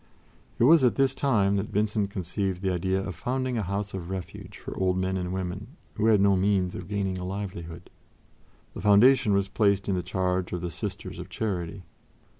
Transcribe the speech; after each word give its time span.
It 0.57 0.63
was 0.63 0.83
at 0.83 0.95
this 0.95 1.13
time 1.13 1.57
that 1.57 1.69
Vincent 1.69 2.09
conceived 2.09 2.63
the 2.63 2.71
idea 2.71 2.99
of 3.03 3.13
founding 3.13 3.55
a 3.55 3.61
house 3.61 3.93
of 3.93 4.09
refuge 4.09 4.57
for 4.57 4.75
old 4.75 4.97
men 4.97 5.15
and 5.15 5.31
women 5.31 5.77
who 5.93 6.07
had 6.07 6.19
no 6.19 6.35
means 6.35 6.73
of 6.73 6.87
gaining 6.87 7.19
a 7.19 7.23
livelihood. 7.23 7.91
The 8.73 8.81
foundation 8.81 9.33
was 9.35 9.47
placed 9.47 9.87
in 9.87 9.93
the 9.93 10.01
charge 10.01 10.53
of 10.53 10.61
the 10.61 10.71
Sisters 10.71 11.19
of 11.19 11.29
Charity. 11.29 11.83